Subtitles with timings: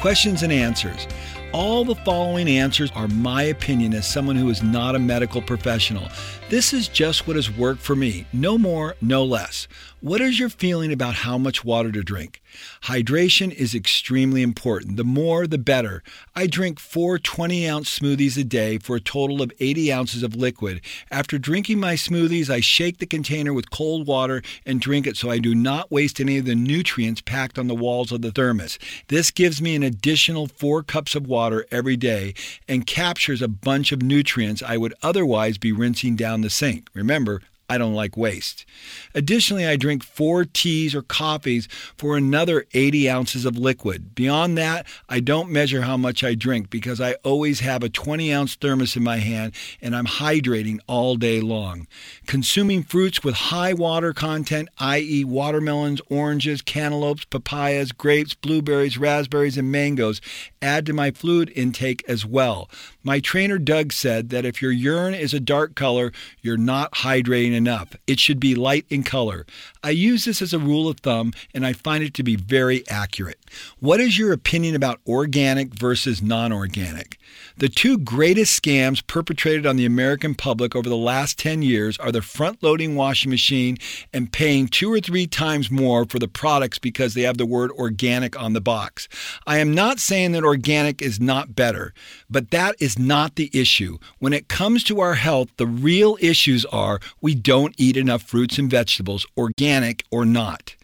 [0.00, 1.06] Questions and answers.
[1.52, 6.08] All the following answers are my opinion as someone who is not a medical professional.
[6.50, 9.68] This is just what has worked for me, no more, no less.
[10.00, 12.42] What is your feeling about how much water to drink?
[12.84, 14.96] Hydration is extremely important.
[14.96, 16.02] The more, the better.
[16.34, 20.34] I drink four 20 ounce smoothies a day for a total of 80 ounces of
[20.34, 20.80] liquid.
[21.10, 25.30] After drinking my smoothies, I shake the container with cold water and drink it so
[25.30, 28.78] I do not waste any of the nutrients packed on the walls of the thermos.
[29.08, 32.34] This gives me an additional four cups of water every day
[32.66, 36.88] and captures a bunch of nutrients I would otherwise be rinsing down the sink.
[36.94, 37.40] Remember,
[37.70, 38.66] I don't like waste.
[39.14, 44.12] Additionally, I drink four teas or coffees for another 80 ounces of liquid.
[44.12, 48.34] Beyond that, I don't measure how much I drink because I always have a 20
[48.34, 51.86] ounce thermos in my hand and I'm hydrating all day long.
[52.26, 59.70] Consuming fruits with high water content, i.e., watermelons, oranges, cantaloupes, papayas, grapes, blueberries, raspberries, and
[59.70, 60.20] mangoes,
[60.60, 62.68] add to my fluid intake as well.
[63.02, 66.12] My trainer Doug said that if your urine is a dark color,
[66.42, 67.96] you're not hydrating enough.
[68.06, 69.46] It should be light in color.
[69.82, 72.86] I use this as a rule of thumb and I find it to be very
[72.88, 73.38] accurate.
[73.78, 77.18] What is your opinion about organic versus non organic?
[77.56, 82.12] The two greatest scams perpetrated on the American public over the last 10 years are
[82.12, 83.78] the front loading washing machine
[84.12, 87.70] and paying two or three times more for the products because they have the word
[87.72, 89.08] organic on the box.
[89.46, 91.94] I am not saying that organic is not better,
[92.28, 93.98] but that is not the issue.
[94.18, 98.58] When it comes to our health, the real issues are we don't eat enough fruits
[98.58, 99.69] and vegetables, organic
[100.10, 100.74] or not.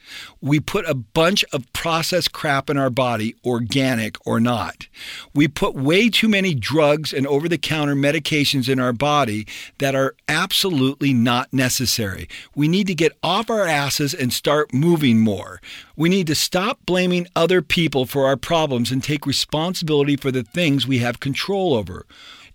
[0.40, 4.86] We put a bunch of processed crap in our body, organic or not.
[5.34, 9.46] We put way too many drugs and over the counter medications in our body
[9.78, 12.28] that are absolutely not necessary.
[12.54, 15.60] We need to get off our asses and start moving more.
[15.96, 20.44] We need to stop blaming other people for our problems and take responsibility for the
[20.44, 22.06] things we have control over.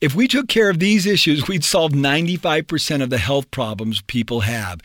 [0.01, 4.39] If we took care of these issues, we'd solve 95% of the health problems people
[4.39, 4.81] have.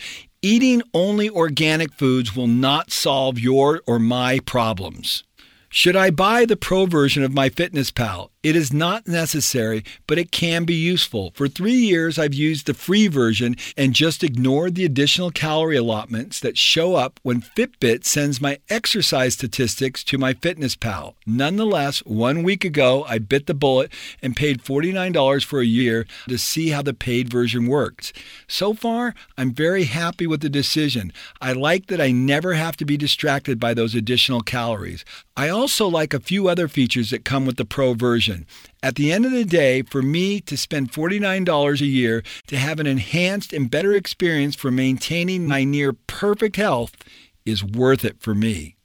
[0.49, 5.25] Eating only organic foods will not solve your or my problems.
[5.69, 8.31] Should I buy the pro version of MyFitnessPal?
[8.47, 11.33] It is not necessary, but it can be useful.
[11.34, 16.39] For three years, I've used the free version and just ignored the additional calorie allotments
[16.39, 21.15] that show up when Fitbit sends my exercise statistics to MyFitnessPal.
[21.27, 23.93] Nonetheless, one week ago, I bit the bullet
[24.23, 28.13] and paid $49 for a year to see how the paid version works.
[28.47, 31.13] So far, I'm very happy with the decision.
[31.41, 35.05] I like that I never have to be distracted by those additional calories.
[35.37, 38.36] I also like a few other features that come with the pro version.
[38.83, 42.81] At the end of the day, for me to spend $49 a year to have
[42.81, 46.93] an enhanced and better experience for maintaining my near perfect health
[47.45, 48.77] is worth it for me.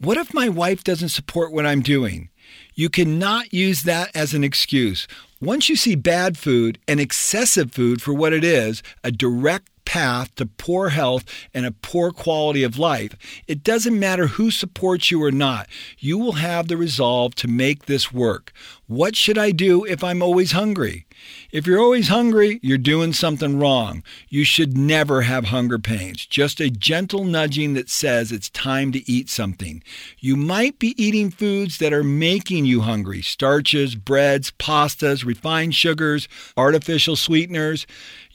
[0.00, 2.28] What if my wife doesn't support what I'm doing?
[2.74, 5.08] You cannot use that as an excuse.
[5.40, 10.34] Once you see bad food and excessive food for what it is, a direct path
[10.34, 13.16] to poor health and a poor quality of life,
[13.46, 15.66] it doesn't matter who supports you or not,
[15.98, 18.52] you will have the resolve to make this work.
[18.86, 21.06] What should I do if I'm always hungry?
[21.50, 24.02] If you're always hungry, you're doing something wrong.
[24.28, 29.10] You should never have hunger pains, just a gentle nudging that says it's time to
[29.10, 29.82] eat something.
[30.18, 36.28] You might be eating foods that are making you hungry starches, breads, pastas, refined sugars,
[36.56, 37.86] artificial sweeteners.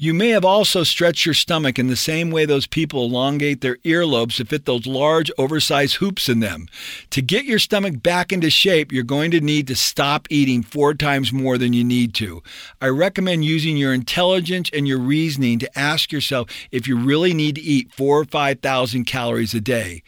[0.03, 3.77] You may have also stretched your stomach in the same way those people elongate their
[3.85, 6.67] earlobes to fit those large, oversized hoops in them.
[7.11, 10.93] To get your stomach back into shape, you're going to need to stop eating four
[10.93, 12.43] times more than you need to.
[12.81, 17.55] I recommend using your intelligence and your reasoning to ask yourself if you really need
[17.55, 20.03] to eat four or 5,000 calories a day.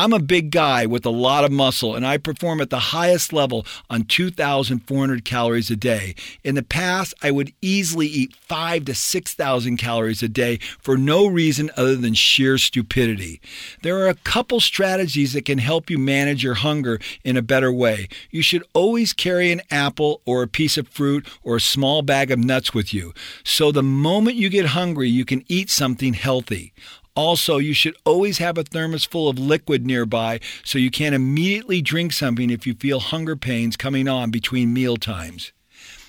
[0.00, 3.32] I'm a big guy with a lot of muscle and I perform at the highest
[3.32, 6.14] level on 2,400 calories a day.
[6.44, 11.26] In the past, I would easily eat 5 to 6,000 calories a day for no
[11.26, 13.40] reason other than sheer stupidity.
[13.82, 17.72] There are a couple strategies that can help you manage your hunger in a better
[17.72, 18.06] way.
[18.30, 22.30] You should always carry an apple or a piece of fruit or a small bag
[22.30, 23.12] of nuts with you.
[23.42, 26.72] So the moment you get hungry, you can eat something healthy.
[27.18, 31.82] Also, you should always have a thermos full of liquid nearby so you can immediately
[31.82, 35.52] drink something if you feel hunger pains coming on between meal times.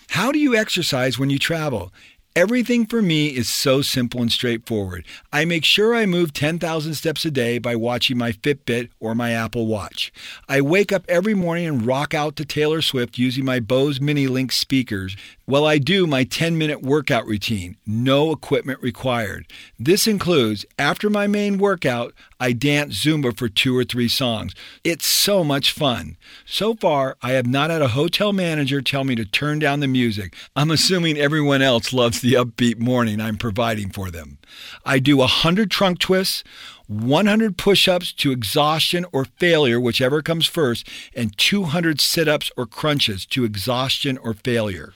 [0.09, 1.91] How do you exercise when you travel?
[2.35, 5.03] Everything for me is so simple and straightforward.
[5.33, 9.31] I make sure I move 10,000 steps a day by watching my Fitbit or my
[9.31, 10.13] Apple Watch.
[10.47, 14.27] I wake up every morning and rock out to Taylor Swift using my Bose Mini
[14.27, 15.17] Link speakers.
[15.49, 19.47] Well, I do my 10 minute workout routine, no equipment required.
[19.79, 24.53] This includes, after my main workout, I dance Zumba for two or three songs.
[24.83, 26.17] It's so much fun.
[26.45, 29.87] So far, I have not had a hotel manager tell me to turn down the
[29.87, 30.35] music.
[30.55, 34.37] I'm assuming everyone else loves the upbeat morning I'm providing for them.
[34.85, 36.43] I do 100 trunk twists.
[36.89, 42.65] 100 push ups to exhaustion or failure, whichever comes first, and 200 sit ups or
[42.65, 44.93] crunches to exhaustion or failure.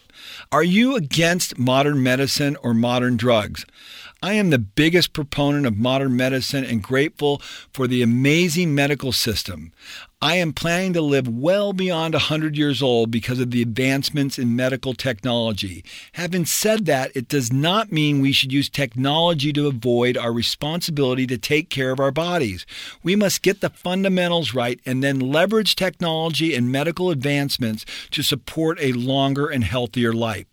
[0.52, 3.64] Are you against modern medicine or modern drugs?
[4.24, 7.42] I am the biggest proponent of modern medicine and grateful
[7.74, 9.74] for the amazing medical system.
[10.22, 14.56] I am planning to live well beyond 100 years old because of the advancements in
[14.56, 15.84] medical technology.
[16.14, 21.28] Having said that, it does not mean we should use technology to avoid our responsibility
[21.28, 22.66] to take care of our bodies.
[23.04, 28.78] We must get the fundamentals right and then leverage technology and medical advancements to support
[28.80, 30.46] a longer and healthier life.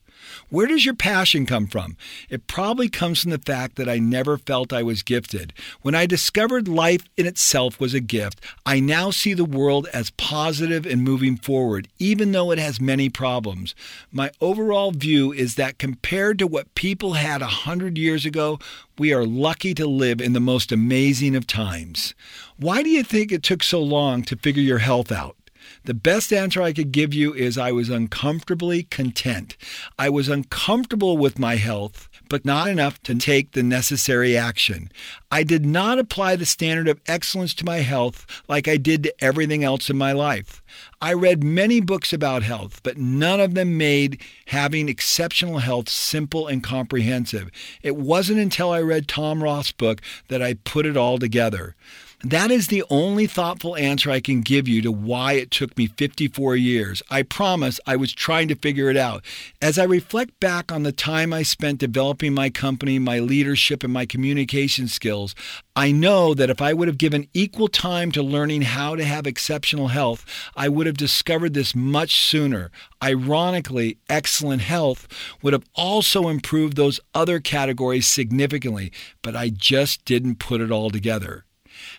[0.48, 1.96] Where does your passion come from?
[2.28, 5.52] It probably comes from the fact that I never felt I was gifted.
[5.82, 10.10] When I discovered life in itself was a gift, I now see the world as
[10.10, 13.74] positive and moving forward, even though it has many problems.
[14.10, 18.58] My overall view is that compared to what people had a hundred years ago,
[18.98, 22.14] we are lucky to live in the most amazing of times.
[22.56, 25.36] Why do you think it took so long to figure your health out?
[25.84, 29.56] The best answer I could give you is I was uncomfortably content.
[29.98, 34.90] I was uncomfortable with my health, but not enough to take the necessary action.
[35.30, 39.24] I did not apply the standard of excellence to my health like I did to
[39.24, 40.62] everything else in my life.
[41.00, 46.46] I read many books about health, but none of them made having exceptional health simple
[46.46, 47.50] and comprehensive.
[47.82, 51.74] It wasn't until I read Tom Rath's book that I put it all together.
[52.22, 55.86] That is the only thoughtful answer I can give you to why it took me
[55.86, 57.02] 54 years.
[57.08, 59.24] I promise I was trying to figure it out.
[59.62, 63.90] As I reflect back on the time I spent developing my company, my leadership, and
[63.90, 65.34] my communication skills,
[65.74, 69.26] I know that if I would have given equal time to learning how to have
[69.26, 72.70] exceptional health, I would have discovered this much sooner.
[73.02, 75.08] Ironically, excellent health
[75.40, 78.92] would have also improved those other categories significantly,
[79.22, 81.46] but I just didn't put it all together.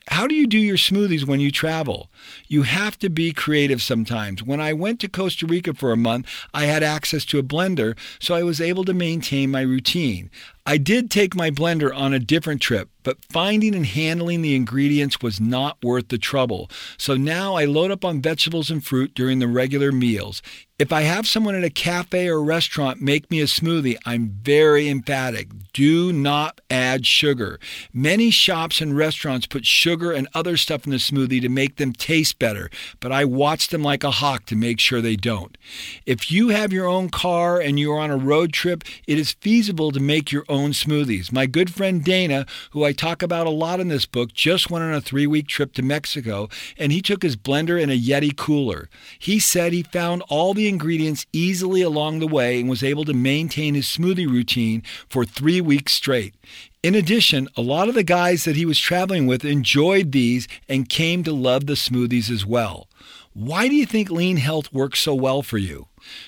[0.07, 2.09] How do you do your smoothies when you travel?
[2.47, 4.43] You have to be creative sometimes.
[4.43, 7.97] When I went to Costa Rica for a month, I had access to a blender,
[8.19, 10.29] so I was able to maintain my routine.
[10.65, 15.21] I did take my blender on a different trip, but finding and handling the ingredients
[15.21, 16.69] was not worth the trouble.
[16.97, 20.41] So now I load up on vegetables and fruit during the regular meals.
[20.77, 24.87] If I have someone at a cafe or restaurant make me a smoothie, I'm very
[24.89, 25.49] emphatic.
[25.73, 27.59] Do not add sugar.
[27.93, 31.93] Many shops and restaurants put sugar and other stuff in the smoothie to make them
[31.93, 32.69] taste better,
[32.99, 35.57] but I watch them like a hawk to make sure they don't.
[36.05, 39.91] If you have your own car and you're on a road trip, it is feasible
[39.91, 41.31] to make your own smoothies.
[41.31, 44.83] My good friend Dana, who I talk about a lot in this book, just went
[44.83, 48.35] on a three week trip to Mexico and he took his blender and a Yeti
[48.35, 48.89] cooler.
[49.19, 53.13] He said he found all the ingredients easily along the way and was able to
[53.13, 55.23] maintain his smoothie routine for
[55.61, 56.35] weeks straight.
[56.83, 60.89] In addition, a lot of the guys that he was traveling with enjoyed these and
[60.89, 62.87] came to love the smoothies as well.
[63.33, 65.87] Why do you think lean health works so well for you?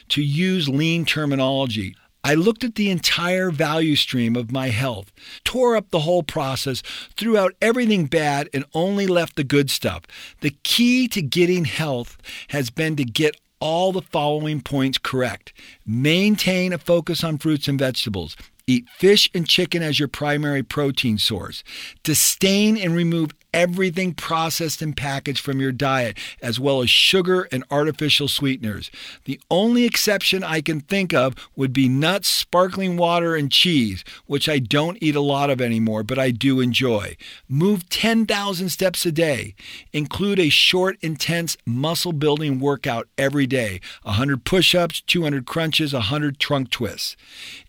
[0.09, 5.11] To use lean terminology, I looked at the entire value stream of my health,
[5.43, 6.81] tore up the whole process,
[7.17, 10.03] threw out everything bad, and only left the good stuff.
[10.39, 12.17] The key to getting health
[12.49, 15.51] has been to get all the following points correct.
[15.85, 18.37] Maintain a focus on fruits and vegetables.
[18.65, 21.63] Eat fish and chicken as your primary protein source.
[22.03, 27.63] Disdain and remove everything processed and packaged from your diet, as well as sugar and
[27.69, 28.89] artificial sweeteners.
[29.25, 34.49] The only exception I can think of would be nuts, sparkling water, and cheese, which
[34.49, 37.15] I don't eat a lot of anymore, but I do enjoy.
[37.47, 39.55] Move 10,000 steps a day.
[39.91, 46.39] Include a short, intense muscle building workout every day 100 push ups, 200 crunches, 100
[46.39, 47.15] trunk twists.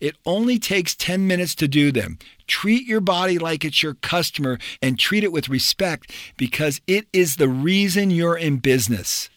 [0.00, 2.18] It only takes 10 minutes to do them.
[2.46, 7.36] Treat your body like it's your customer and treat it with respect because it is
[7.36, 9.30] the reason you're in business.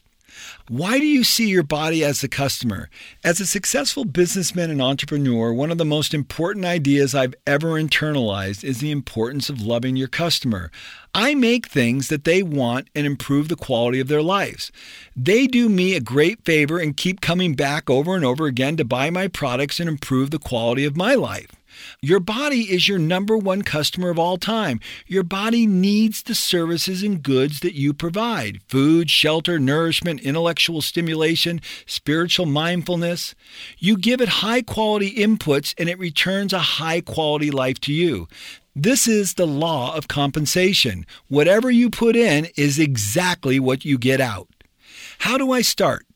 [0.70, 2.90] Why do you see your body as the customer?
[3.24, 8.66] As a successful businessman and entrepreneur, one of the most important ideas I've ever internalized
[8.66, 10.70] is the importance of loving your customer.
[11.16, 14.72] I make things that they want and improve the quality of their lives.
[15.16, 18.86] They do me a great favor and keep coming back over and over again to
[18.86, 21.52] buy my products and improve the quality of my life.
[22.02, 24.80] Your body is your number one customer of all time.
[25.06, 31.62] Your body needs the services and goods that you provide food, shelter, nourishment, intellectual stimulation,
[31.86, 33.36] spiritual mindfulness.
[33.78, 38.28] You give it high quality inputs and it returns a high quality life to you.
[38.76, 41.06] This is the law of compensation.
[41.28, 44.48] Whatever you put in is exactly what you get out.
[45.20, 46.07] How do I start?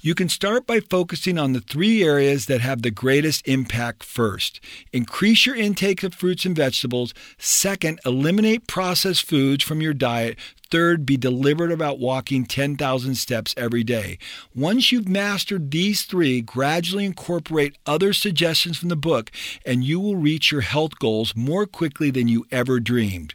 [0.00, 4.60] You can start by focusing on the three areas that have the greatest impact first.
[4.92, 7.12] Increase your intake of fruits and vegetables.
[7.36, 10.38] Second, eliminate processed foods from your diet.
[10.70, 14.18] Third, be deliberate about walking 10,000 steps every day.
[14.54, 19.32] Once you've mastered these three, gradually incorporate other suggestions from the book,
[19.66, 23.34] and you will reach your health goals more quickly than you ever dreamed.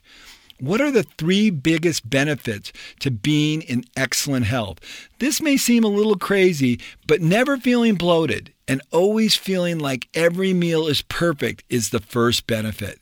[0.60, 4.80] What are the three biggest benefits to being in excellent health?
[5.20, 10.54] This may seem a little crazy, but never feeling bloated and always feeling like every
[10.54, 13.00] meal is perfect is the first benefit.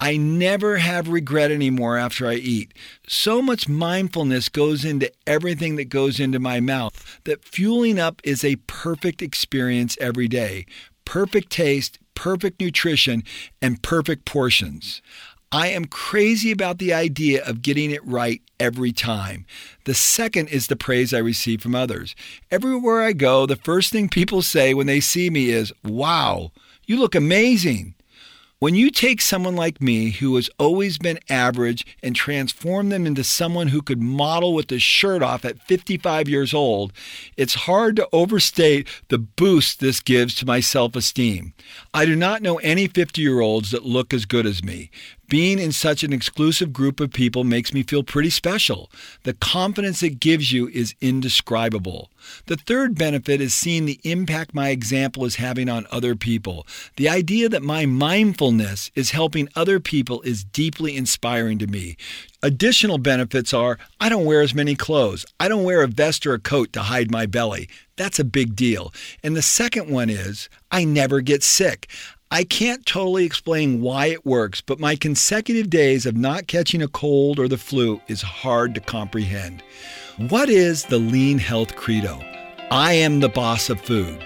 [0.00, 2.72] I never have regret anymore after I eat.
[3.08, 8.44] So much mindfulness goes into everything that goes into my mouth that fueling up is
[8.44, 10.66] a perfect experience every day.
[11.04, 13.24] Perfect taste, perfect nutrition,
[13.60, 15.02] and perfect portions.
[15.50, 19.46] I am crazy about the idea of getting it right every time.
[19.84, 22.14] The second is the praise I receive from others.
[22.50, 26.52] Everywhere I go, the first thing people say when they see me is, Wow,
[26.86, 27.94] you look amazing.
[28.60, 33.22] When you take someone like me who has always been average and transform them into
[33.22, 36.92] someone who could model with the shirt off at 55 years old,
[37.36, 41.54] it's hard to overstate the boost this gives to my self esteem.
[41.94, 44.90] I do not know any 50 year olds that look as good as me.
[45.28, 48.90] Being in such an exclusive group of people makes me feel pretty special.
[49.24, 52.10] The confidence it gives you is indescribable.
[52.46, 56.66] The third benefit is seeing the impact my example is having on other people.
[56.96, 61.96] The idea that my mindfulness is helping other people is deeply inspiring to me.
[62.42, 65.26] Additional benefits are I don't wear as many clothes.
[65.38, 67.68] I don't wear a vest or a coat to hide my belly.
[67.96, 68.94] That's a big deal.
[69.22, 71.90] And the second one is I never get sick.
[72.30, 76.88] I can't totally explain why it works, but my consecutive days of not catching a
[76.88, 79.62] cold or the flu is hard to comprehend.
[80.28, 82.20] What is the lean health credo?
[82.70, 84.22] I am the boss of food.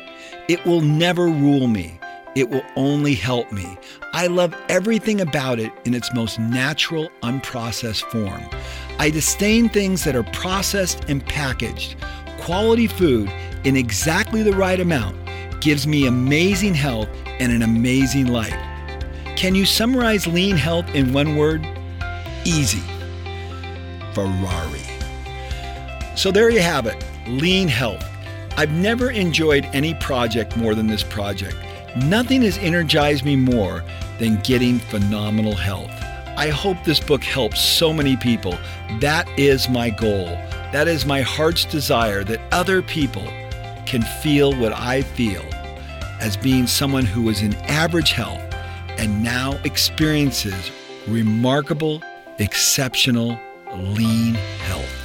[0.48, 2.00] It will never rule me.
[2.34, 3.78] It will only help me.
[4.12, 8.42] I love everything about it in its most natural, unprocessed form.
[8.98, 11.94] I disdain things that are processed and packaged.
[12.40, 13.30] Quality food
[13.62, 15.21] in exactly the right amount
[15.62, 18.52] gives me amazing health and an amazing life.
[19.36, 21.64] Can you summarize lean health in one word?
[22.44, 22.82] Easy.
[24.12, 24.82] Ferrari.
[26.16, 28.04] So there you have it lean health.
[28.56, 31.56] I've never enjoyed any project more than this project.
[31.96, 33.84] Nothing has energized me more
[34.18, 35.92] than getting phenomenal health.
[36.36, 38.58] I hope this book helps so many people.
[38.98, 40.26] That is my goal.
[40.72, 43.26] That is my heart's desire that other people
[43.92, 45.44] can feel what I feel
[46.18, 48.40] as being someone who was in average health
[48.96, 50.70] and now experiences
[51.06, 52.02] remarkable,
[52.38, 53.38] exceptional,
[53.74, 54.32] lean
[54.64, 55.01] health.